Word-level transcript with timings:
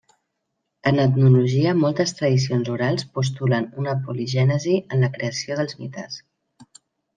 En 0.91 1.01
etnologia 1.01 1.73
moltes 1.81 2.13
tradicions 2.21 2.71
orals 2.77 3.05
postulen 3.19 3.69
una 3.83 3.95
poligènesi 4.09 4.81
en 4.83 5.07
la 5.07 5.13
creació 5.21 5.61
dels 5.63 5.81
mites. 5.85 6.21